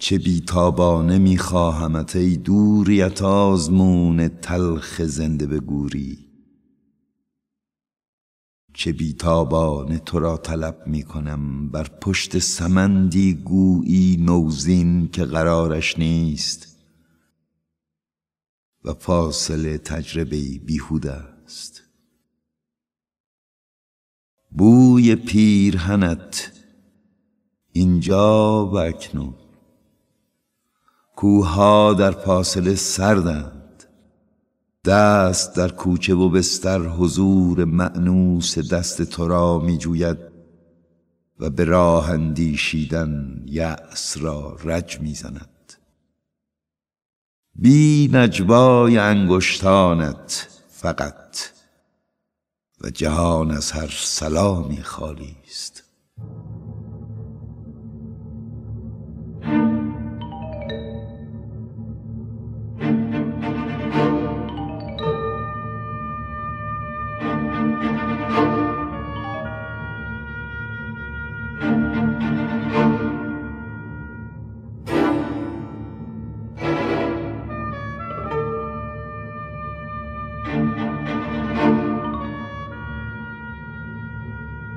چه 0.00 0.18
بیتابانه 0.18 1.18
میخواهمت 1.18 2.16
ای 2.16 2.36
دوریت 2.36 3.22
آزمون 3.22 4.28
تلخ 4.28 5.02
زنده 5.02 5.46
به 5.46 5.60
گوری 5.60 6.18
چه 8.74 8.92
بیتابانه 8.92 9.98
تو 9.98 10.18
را 10.18 10.36
طلب 10.36 10.82
می‌کنم 10.86 11.70
بر 11.70 11.88
پشت 12.00 12.38
سمندی 12.38 13.34
گویی 13.34 14.16
نوزین 14.16 15.08
که 15.08 15.24
قرارش 15.24 15.98
نیست. 15.98 16.76
و 18.84 18.94
فاصله 18.94 19.78
تجربه 19.78 20.58
بیهوده 20.58 21.12
است. 21.12 21.82
بوی 24.50 25.16
پیرهنت 25.16 26.52
اینجا 27.72 28.66
و 28.66 28.78
اکنون. 28.78 29.49
کوها 31.20 31.94
در 31.94 32.10
فاصله 32.10 32.74
سردند. 32.74 33.84
دست 34.84 35.56
در 35.56 35.68
کوچه 35.68 36.14
و 36.14 36.28
بستر 36.28 36.78
حضور 36.78 37.64
معنوس 37.64 38.58
دست 38.58 39.02
تو 39.02 39.28
را 39.28 39.58
می 39.58 39.78
جوید 39.78 40.18
و 41.40 41.50
به 41.50 41.64
راه 41.64 42.10
اندیشیدن 42.10 43.42
یأس 43.46 44.16
را 44.20 44.56
رج 44.64 45.00
می 45.00 45.14
زند 45.14 45.72
بی 47.54 48.10
نجوای 48.12 48.98
انگشتانت 48.98 50.48
فقط 50.68 51.36
و 52.80 52.90
جهان 52.90 53.50
از 53.50 53.72
هر 53.72 53.90
سلامی 53.96 54.82
خالی 54.82 55.36
است. 55.48 55.84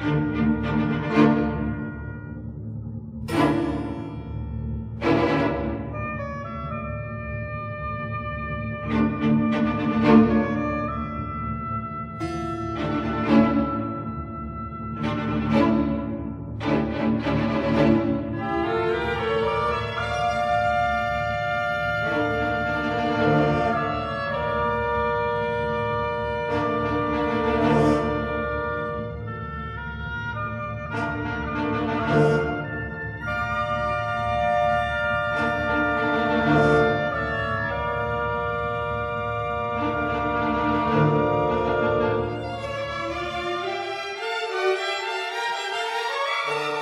Música 0.00 1.27
Oh. 46.50 46.77